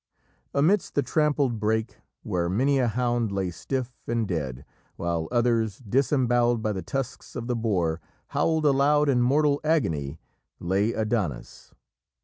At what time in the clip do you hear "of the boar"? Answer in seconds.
7.35-8.01